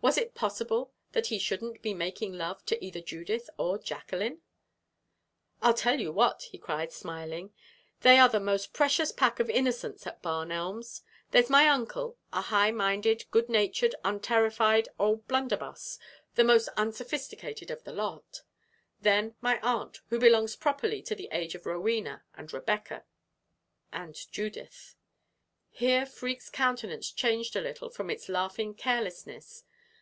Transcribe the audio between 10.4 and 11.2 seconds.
Elms!